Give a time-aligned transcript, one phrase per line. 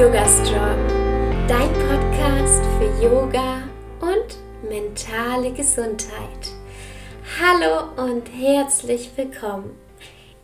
[0.00, 0.88] Yoga Strong,
[1.46, 3.64] dein Podcast für Yoga
[4.00, 6.54] und mentale Gesundheit.
[7.38, 9.76] Hallo und herzlich willkommen.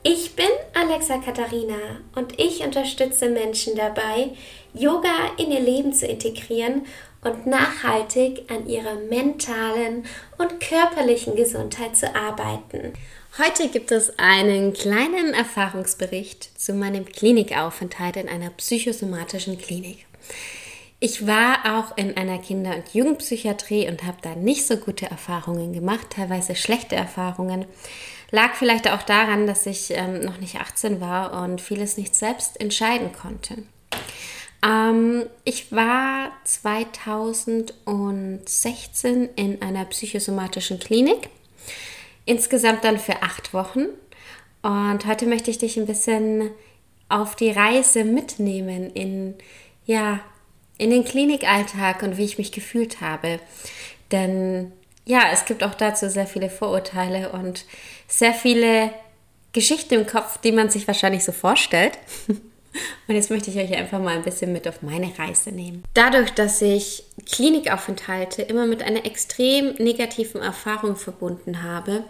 [0.02, 4.32] Ich bin Alexa Katharina und ich unterstütze Menschen dabei,
[4.74, 6.84] Yoga in ihr Leben zu integrieren
[7.22, 10.04] und nachhaltig an ihrer mentalen
[10.38, 12.92] und körperlichen Gesundheit zu arbeiten.
[13.38, 20.06] Heute gibt es einen kleinen Erfahrungsbericht zu meinem Klinikaufenthalt in einer psychosomatischen Klinik.
[20.98, 25.74] Ich war auch in einer Kinder- und Jugendpsychiatrie und habe da nicht so gute Erfahrungen
[25.74, 27.66] gemacht, teilweise schlechte Erfahrungen.
[28.30, 32.58] Lag vielleicht auch daran, dass ich ähm, noch nicht 18 war und vieles nicht selbst
[32.58, 33.58] entscheiden konnte.
[34.66, 41.28] Ähm, ich war 2016 in einer psychosomatischen Klinik
[42.24, 43.86] insgesamt dann für acht Wochen.
[44.62, 46.50] Und heute möchte ich dich ein bisschen
[47.08, 49.36] auf die Reise mitnehmen in,
[49.86, 50.18] ja,
[50.76, 53.38] in den Klinikalltag und wie ich mich gefühlt habe.
[54.10, 54.72] Denn
[55.04, 57.64] ja, es gibt auch dazu sehr viele Vorurteile und
[58.08, 58.90] sehr viele
[59.52, 61.96] Geschichten im Kopf, die man sich wahrscheinlich so vorstellt.
[63.08, 65.84] Und jetzt möchte ich euch einfach mal ein bisschen mit auf meine Reise nehmen.
[65.94, 72.04] Dadurch, dass ich Klinikaufenthalte immer mit einer extrem negativen Erfahrung verbunden habe,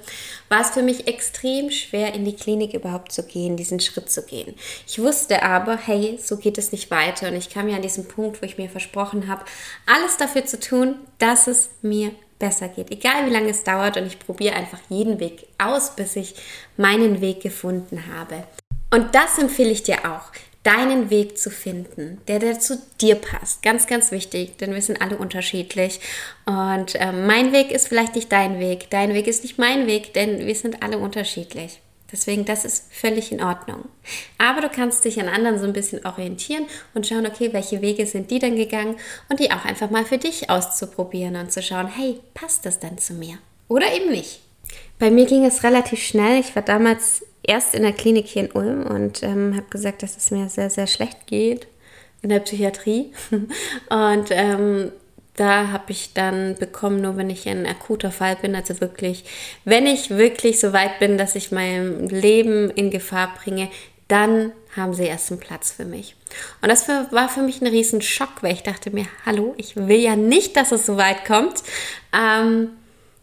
[0.49, 4.23] war es für mich extrem schwer, in die Klinik überhaupt zu gehen, diesen Schritt zu
[4.23, 4.55] gehen.
[4.87, 7.29] Ich wusste aber, hey, so geht es nicht weiter.
[7.29, 9.45] Und ich kam ja an diesen Punkt, wo ich mir versprochen habe,
[9.87, 12.91] alles dafür zu tun, dass es mir besser geht.
[12.91, 16.35] Egal wie lange es dauert und ich probiere einfach jeden Weg aus, bis ich
[16.77, 18.45] meinen Weg gefunden habe.
[18.93, 20.33] Und das empfehle ich dir auch
[20.67, 23.63] deinen Weg zu finden, der, der zu dir passt.
[23.63, 26.01] Ganz, ganz wichtig, denn wir sind alle unterschiedlich.
[26.45, 30.13] Und äh, mein Weg ist vielleicht nicht dein Weg, dein Weg ist nicht mein Weg,
[30.15, 31.81] denn wir sind alle unterschiedlich.
[32.11, 33.85] Deswegen, das ist völlig in Ordnung.
[34.39, 38.07] Aber du kannst dich an anderen so ein bisschen orientieren und schauen, okay, welche Wege
[38.07, 38.97] sind die denn gegangen
[39.29, 42.99] und die auch einfach mal für dich auszuprobieren und zu schauen, hey, passt das denn
[42.99, 43.39] zu mir?
[43.69, 44.41] Oder eben nicht.
[44.99, 46.41] Bei mir ging es relativ schnell.
[46.41, 50.17] Ich war damals erst in der Klinik hier in Ulm und ähm, habe gesagt, dass
[50.17, 51.67] es mir sehr, sehr schlecht geht
[52.23, 53.13] in der Psychiatrie.
[53.89, 54.91] Und ähm,
[55.37, 59.25] da habe ich dann bekommen, nur wenn ich ein akuter Fall bin, also wirklich,
[59.65, 63.69] wenn ich wirklich so weit bin, dass ich mein Leben in Gefahr bringe,
[64.09, 66.17] dann haben sie erst einen Platz für mich.
[66.63, 69.99] Und das war für mich ein riesen Schock, weil ich dachte mir, hallo, ich will
[69.99, 71.63] ja nicht, dass es so weit kommt.
[72.17, 72.71] Ähm,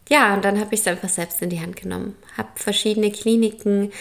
[0.09, 2.15] ja, und dann habe ich es einfach selbst in die Hand genommen.
[2.37, 3.91] Habe verschiedene Kliniken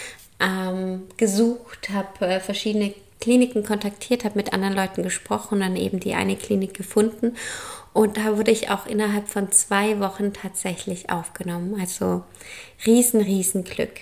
[0.40, 6.14] ähm, gesucht, habe äh, verschiedene Kliniken kontaktiert, habe mit anderen Leuten gesprochen dann eben die
[6.14, 7.36] eine Klinik gefunden.
[7.92, 11.78] Und da wurde ich auch innerhalb von zwei Wochen tatsächlich aufgenommen.
[11.80, 12.24] Also
[12.84, 13.92] riesen, riesen Glück.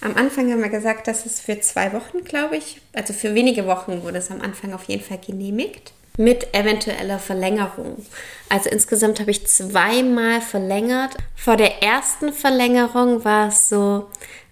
[0.00, 3.66] Am Anfang haben wir gesagt, dass es für zwei Wochen, glaube ich, also für wenige
[3.66, 8.04] Wochen wurde es am Anfang auf jeden Fall genehmigt mit eventueller Verlängerung.
[8.48, 11.16] Also insgesamt habe ich zweimal verlängert.
[11.34, 14.08] Vor der ersten Verlängerung war es so,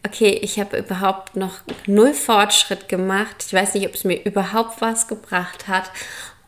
[0.06, 3.44] okay, ich habe überhaupt noch null Fortschritt gemacht.
[3.46, 5.90] Ich weiß nicht, ob es mir überhaupt was gebracht hat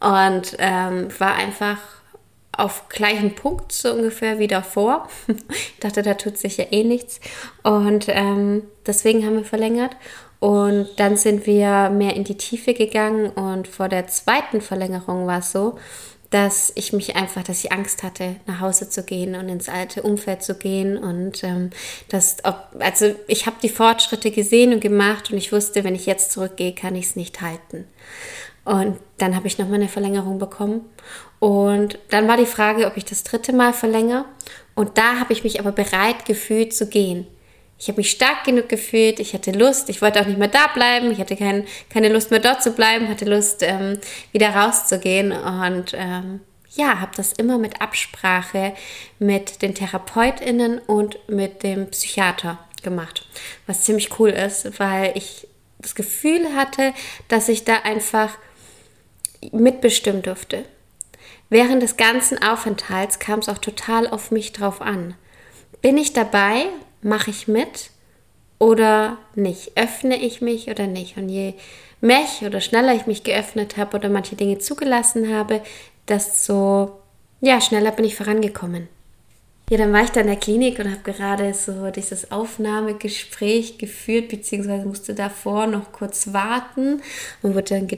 [0.00, 1.78] und ähm, war einfach
[2.52, 5.08] auf gleichen Punkt so ungefähr wie davor.
[5.48, 7.20] ich dachte, da tut sich ja eh nichts
[7.62, 9.96] und ähm, deswegen haben wir verlängert.
[10.38, 15.38] Und dann sind wir mehr in die Tiefe gegangen und vor der zweiten Verlängerung war
[15.38, 15.78] es so,
[16.30, 20.02] dass ich mich einfach, dass ich Angst hatte, nach Hause zu gehen und ins alte
[20.02, 20.98] Umfeld zu gehen.
[20.98, 21.70] Und ähm,
[22.08, 26.06] das, ob, also ich habe die Fortschritte gesehen und gemacht und ich wusste, wenn ich
[26.06, 27.86] jetzt zurückgehe, kann ich es nicht halten.
[28.64, 30.80] Und dann habe ich nochmal eine Verlängerung bekommen.
[31.38, 34.24] Und dann war die Frage, ob ich das dritte Mal verlängere.
[34.74, 37.26] Und da habe ich mich aber bereit gefühlt zu gehen.
[37.78, 40.66] Ich habe mich stark genug gefühlt, ich hatte Lust, ich wollte auch nicht mehr da
[40.68, 43.98] bleiben, ich hatte kein, keine Lust mehr dort zu bleiben, hatte Lust, ähm,
[44.32, 48.74] wieder rauszugehen und ähm, ja, habe das immer mit Absprache
[49.18, 53.26] mit den TherapeutInnen und mit dem Psychiater gemacht,
[53.66, 55.46] was ziemlich cool ist, weil ich
[55.78, 56.94] das Gefühl hatte,
[57.28, 58.36] dass ich da einfach
[59.52, 60.64] mitbestimmen durfte.
[61.48, 65.14] Während des ganzen Aufenthalts kam es auch total auf mich drauf an.
[65.80, 66.66] Bin ich dabei?
[67.02, 67.90] Mache ich mit
[68.58, 69.72] oder nicht?
[69.76, 71.16] Öffne ich mich oder nicht?
[71.16, 71.54] Und je
[72.00, 75.62] mehr ich oder schneller ich mich geöffnet habe oder manche Dinge zugelassen habe,
[76.08, 77.00] desto
[77.40, 78.88] ja, schneller bin ich vorangekommen.
[79.68, 84.28] Ja, dann war ich da in der Klinik und habe gerade so dieses Aufnahmegespräch geführt,
[84.28, 87.02] beziehungsweise musste davor noch kurz warten
[87.42, 87.88] und wurde dann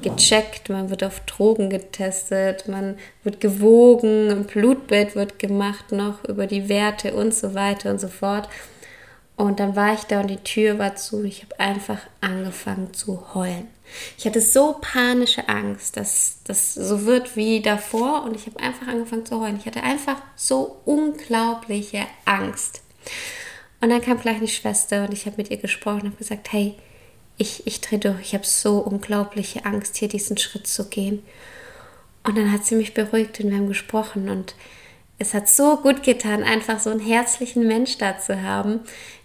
[0.00, 6.46] gecheckt, man wird auf Drogen getestet, man wird gewogen, ein Blutbild wird gemacht noch über
[6.46, 8.48] die Werte und so weiter und so fort.
[9.36, 12.94] Und dann war ich da und die Tür war zu und ich habe einfach angefangen
[12.94, 13.66] zu heulen.
[14.16, 18.86] Ich hatte so panische Angst, dass das so wird wie davor und ich habe einfach
[18.86, 19.58] angefangen zu heulen.
[19.58, 22.82] Ich hatte einfach so unglaubliche Angst.
[23.80, 26.76] Und dann kam gleich eine Schwester und ich habe mit ihr gesprochen und gesagt, hey,
[27.36, 31.22] ich, ich drehe durch, ich habe so unglaubliche Angst, hier diesen Schritt zu gehen.
[32.24, 34.54] Und dann hat sie mich beruhigt und wir haben gesprochen und
[35.18, 38.80] es hat so gut getan, einfach so einen herzlichen Mensch da zu haben,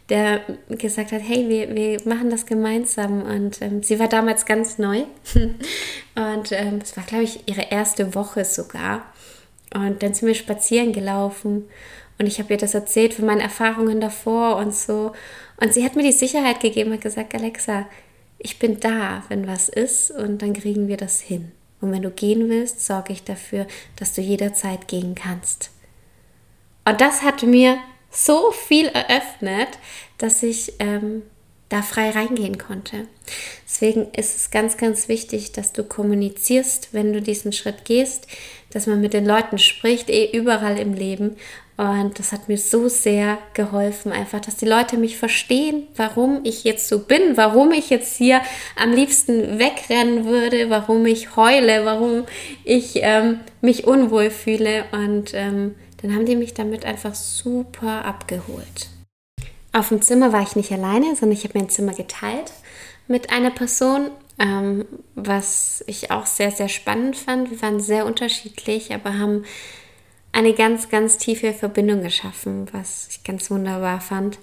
[0.10, 3.24] der gesagt hat, hey, wir, wir machen das gemeinsam.
[3.24, 5.04] Und ähm, sie war damals ganz neu.
[6.16, 9.12] und ähm, es war, glaube ich, ihre erste Woche sogar.
[9.74, 11.66] Und dann sind wir spazieren gelaufen.
[12.20, 15.14] Und ich habe ihr das erzählt von meinen Erfahrungen davor und so.
[15.60, 17.88] Und sie hat mir die Sicherheit gegeben, hat gesagt, Alexa,
[18.40, 21.52] ich bin da, wenn was ist und dann kriegen wir das hin.
[21.82, 25.72] Und wenn du gehen willst, sorge ich dafür, dass du jederzeit gehen kannst.
[26.86, 27.78] Und das hat mir
[28.10, 29.70] so viel eröffnet,
[30.18, 31.24] dass ich ähm,
[31.70, 33.08] da frei reingehen konnte.
[33.66, 38.28] Deswegen ist es ganz, ganz wichtig, dass du kommunizierst, wenn du diesen Schritt gehst,
[38.72, 41.36] dass man mit den Leuten spricht, eh überall im Leben.
[41.78, 46.64] Und das hat mir so sehr geholfen, einfach, dass die Leute mich verstehen, warum ich
[46.64, 48.42] jetzt so bin, warum ich jetzt hier
[48.76, 52.26] am liebsten wegrennen würde, warum ich heule, warum
[52.64, 54.86] ich ähm, mich unwohl fühle.
[54.92, 58.90] Und ähm, dann haben die mich damit einfach super abgeholt.
[59.72, 62.52] Auf dem Zimmer war ich nicht alleine, sondern ich habe mein Zimmer geteilt
[63.08, 64.10] mit einer Person,
[64.40, 67.52] ähm, was ich auch sehr, sehr spannend fand.
[67.52, 69.44] Wir waren sehr unterschiedlich, aber haben
[70.32, 74.38] eine ganz, ganz tiefe Verbindung geschaffen, was ich ganz wunderbar fand.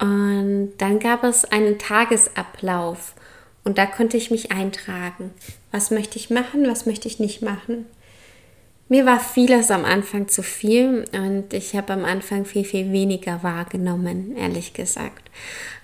[0.00, 3.14] Und dann gab es einen Tagesablauf
[3.62, 5.32] und da konnte ich mich eintragen.
[5.70, 7.86] Was möchte ich machen, was möchte ich nicht machen?
[8.88, 13.42] Mir war vieles am Anfang zu viel und ich habe am Anfang viel, viel weniger
[13.42, 15.30] wahrgenommen, ehrlich gesagt.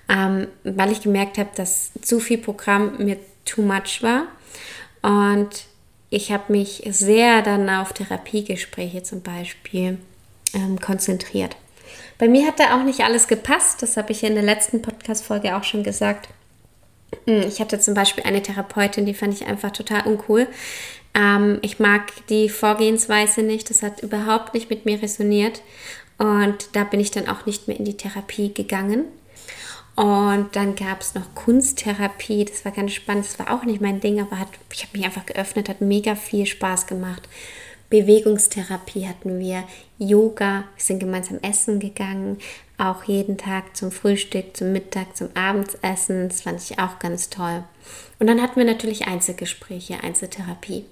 [0.07, 4.27] Ähm, weil ich gemerkt habe, dass zu viel Programm mir too much war.
[5.01, 5.65] Und
[6.11, 9.97] ich habe mich sehr dann auf Therapiegespräche zum Beispiel
[10.53, 11.55] ähm, konzentriert.
[12.19, 15.55] Bei mir hat da auch nicht alles gepasst, das habe ich in der letzten Podcast-Folge
[15.55, 16.27] auch schon gesagt.
[17.25, 20.47] Hm, ich hatte zum Beispiel eine Therapeutin, die fand ich einfach total uncool.
[21.13, 25.61] Ähm, ich mag die Vorgehensweise nicht, das hat überhaupt nicht mit mir resoniert.
[26.17, 29.05] Und da bin ich dann auch nicht mehr in die Therapie gegangen.
[29.95, 33.99] Und dann gab es noch Kunsttherapie, das war ganz spannend, das war auch nicht mein
[33.99, 37.27] Ding, aber hat, ich habe mich einfach geöffnet, hat mega viel Spaß gemacht.
[37.89, 39.65] Bewegungstherapie hatten wir,
[39.99, 42.37] Yoga, wir sind gemeinsam essen gegangen,
[42.77, 47.63] auch jeden Tag zum Frühstück, zum Mittag, zum Abendessen, das fand ich auch ganz toll.
[48.17, 50.85] Und dann hatten wir natürlich Einzelgespräche, Einzeltherapie.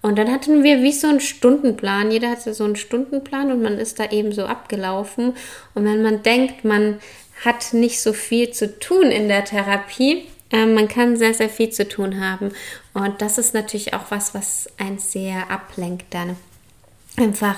[0.00, 2.10] Und dann hatten wir wie so einen Stundenplan.
[2.10, 5.32] Jeder hatte so einen Stundenplan und man ist da eben so abgelaufen.
[5.74, 6.98] Und wenn man denkt, man
[7.44, 11.70] hat nicht so viel zu tun in der Therapie, äh, man kann sehr, sehr viel
[11.70, 12.52] zu tun haben.
[12.92, 16.36] Und das ist natürlich auch was, was einen sehr ablenkt dann.
[17.16, 17.56] Einfach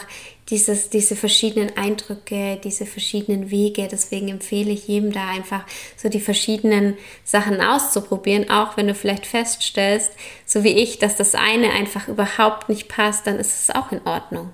[0.49, 3.89] dieses, diese verschiedenen Eindrücke, diese verschiedenen Wege.
[3.91, 5.65] Deswegen empfehle ich jedem da einfach
[5.97, 10.13] so die verschiedenen Sachen auszuprobieren, auch wenn du vielleicht feststellst,
[10.45, 14.07] so wie ich, dass das eine einfach überhaupt nicht passt, dann ist es auch in
[14.07, 14.51] Ordnung.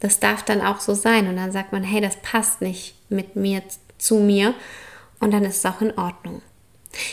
[0.00, 3.34] Das darf dann auch so sein und dann sagt man, hey, das passt nicht mit
[3.34, 3.62] mir,
[3.98, 4.54] zu mir
[5.20, 6.42] und dann ist es auch in Ordnung.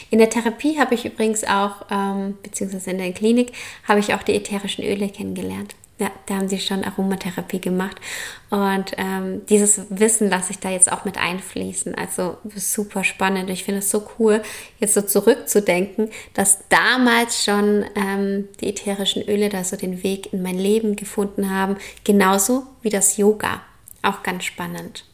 [0.09, 3.51] In der Therapie habe ich übrigens auch, ähm, beziehungsweise in der Klinik,
[3.87, 5.75] habe ich auch die ätherischen Öle kennengelernt.
[5.97, 8.01] Ja, da haben sie schon Aromatherapie gemacht.
[8.49, 11.95] Und ähm, dieses Wissen lasse ich da jetzt auch mit einfließen.
[11.95, 13.49] Also super spannend.
[13.49, 14.41] Ich finde es so cool,
[14.79, 20.41] jetzt so zurückzudenken, dass damals schon ähm, die ätherischen Öle da so den Weg in
[20.41, 21.77] mein Leben gefunden haben.
[22.03, 23.61] Genauso wie das Yoga.
[24.01, 25.05] Auch ganz spannend.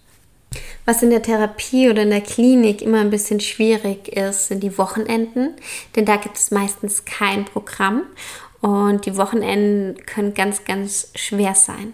[0.86, 4.78] Was in der Therapie oder in der Klinik immer ein bisschen schwierig ist, sind die
[4.78, 5.56] Wochenenden,
[5.96, 8.04] denn da gibt es meistens kein Programm
[8.62, 11.94] und die Wochenenden können ganz, ganz schwer sein.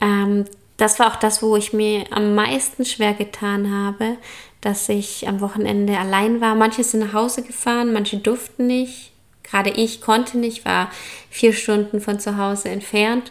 [0.00, 0.44] Ähm,
[0.76, 4.16] das war auch das, wo ich mir am meisten schwer getan habe,
[4.60, 6.54] dass ich am Wochenende allein war.
[6.54, 9.12] Manche sind nach Hause gefahren, manche durften nicht.
[9.42, 10.90] Gerade ich konnte nicht, war
[11.30, 13.30] vier Stunden von zu Hause entfernt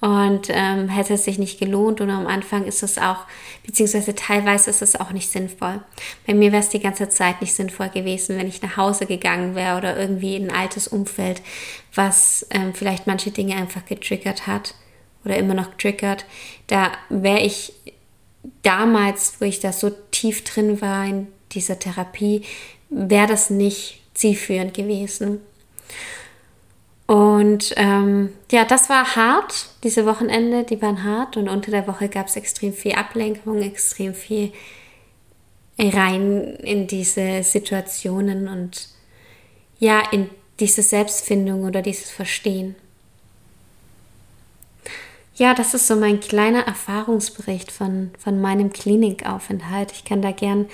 [0.00, 2.00] und ähm, hätte es sich nicht gelohnt.
[2.00, 3.26] Und am Anfang ist es auch,
[3.66, 5.80] beziehungsweise teilweise ist es auch nicht sinnvoll.
[6.26, 9.54] Bei mir wäre es die ganze Zeit nicht sinnvoll gewesen, wenn ich nach Hause gegangen
[9.54, 11.42] wäre oder irgendwie in ein altes Umfeld,
[11.94, 14.74] was ähm, vielleicht manche Dinge einfach getriggert hat
[15.24, 16.24] oder immer noch triggert.
[16.68, 17.72] Da wäre ich
[18.62, 22.42] damals, wo ich da so tief drin war in dieser Therapie,
[22.88, 25.40] wäre das nicht zielführend gewesen.
[27.08, 32.10] Und ähm, ja, das war hart, diese Wochenende, die waren hart und unter der Woche
[32.10, 34.52] gab es extrem viel Ablenkung, extrem viel
[35.78, 38.90] rein in diese Situationen und
[39.78, 40.28] ja, in
[40.60, 42.74] diese Selbstfindung oder dieses Verstehen.
[45.34, 49.92] Ja, das ist so mein kleiner Erfahrungsbericht von, von meinem Klinikaufenthalt.
[49.92, 50.66] Ich kann da gern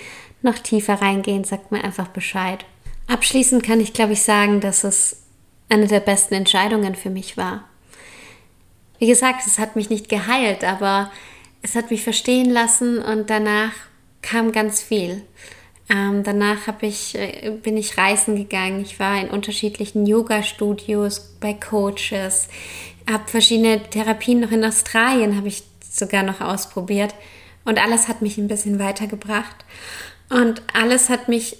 [0.43, 2.65] noch tiefer reingehen, sagt mir einfach Bescheid.
[3.07, 5.24] Abschließend kann ich, glaube ich, sagen, dass es
[5.75, 7.65] eine der besten Entscheidungen für mich war.
[8.99, 11.11] Wie gesagt, es hat mich nicht geheilt, aber
[11.63, 13.73] es hat mich verstehen lassen und danach
[14.23, 15.23] kam ganz viel.
[15.91, 18.81] Ähm, danach ich, äh, bin ich reisen gegangen.
[18.81, 22.49] Ich war in unterschiedlichen Yoga-Studios, bei Coaches,
[23.11, 27.15] habe verschiedene Therapien noch in Australien, habe ich sogar noch ausprobiert.
[27.65, 29.65] Und alles hat mich ein bisschen weitergebracht.
[30.31, 31.59] Und alles hat mich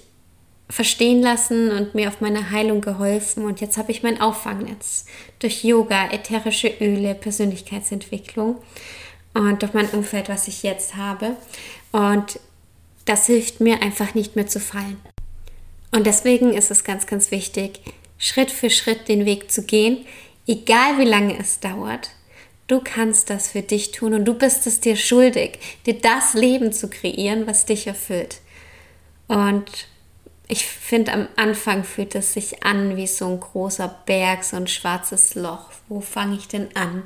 [0.69, 3.45] verstehen lassen und mir auf meine Heilung geholfen.
[3.45, 5.05] Und jetzt habe ich mein Auffangnetz
[5.39, 8.57] durch Yoga, ätherische Öle, Persönlichkeitsentwicklung
[9.33, 11.35] und durch mein Umfeld, was ich jetzt habe.
[11.91, 12.39] Und
[13.05, 14.99] das hilft mir einfach nicht mehr zu fallen.
[15.91, 17.79] Und deswegen ist es ganz, ganz wichtig,
[18.17, 20.05] Schritt für Schritt den Weg zu gehen,
[20.47, 22.09] egal wie lange es dauert.
[22.67, 26.73] Du kannst das für dich tun und du bist es dir schuldig, dir das Leben
[26.73, 28.39] zu kreieren, was dich erfüllt.
[29.27, 29.87] Und
[30.47, 34.67] ich finde, am Anfang fühlt es sich an wie so ein großer Berg, so ein
[34.67, 35.71] schwarzes Loch.
[35.87, 37.03] Wo fange ich denn an?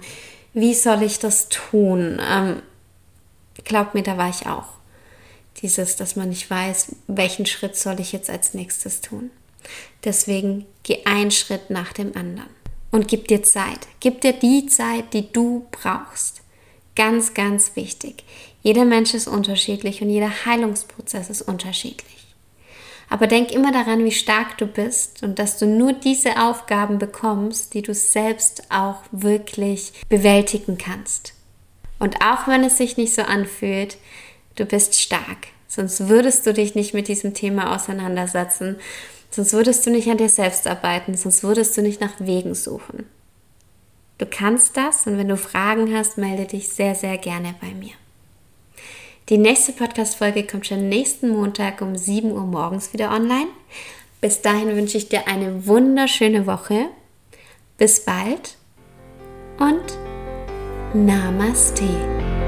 [0.53, 2.19] Wie soll ich das tun?
[2.22, 2.62] Ähm,
[3.63, 4.67] glaub mir, da war ich auch.
[5.62, 9.29] Dieses, dass man nicht weiß, welchen Schritt soll ich jetzt als nächstes tun.
[10.03, 12.50] Deswegen geh einen Schritt nach dem anderen
[12.91, 13.88] und gib dir Zeit.
[14.00, 16.41] Gib dir die Zeit, die du brauchst.
[16.96, 18.24] Ganz, ganz wichtig.
[18.63, 22.28] Jeder Mensch ist unterschiedlich und jeder Heilungsprozess ist unterschiedlich.
[23.09, 27.73] Aber denk immer daran, wie stark du bist und dass du nur diese Aufgaben bekommst,
[27.73, 31.33] die du selbst auch wirklich bewältigen kannst.
[31.97, 33.97] Und auch wenn es sich nicht so anfühlt,
[34.55, 35.47] du bist stark.
[35.67, 38.77] Sonst würdest du dich nicht mit diesem Thema auseinandersetzen.
[39.31, 41.15] Sonst würdest du nicht an dir selbst arbeiten.
[41.15, 43.05] Sonst würdest du nicht nach Wegen suchen.
[44.17, 47.93] Du kannst das und wenn du Fragen hast, melde dich sehr, sehr gerne bei mir.
[49.29, 53.50] Die nächste Podcast-Folge kommt schon nächsten Montag um 7 Uhr morgens wieder online.
[54.21, 56.88] Bis dahin wünsche ich dir eine wunderschöne Woche.
[57.77, 58.57] Bis bald
[59.59, 60.00] und
[60.95, 62.38] Namaste.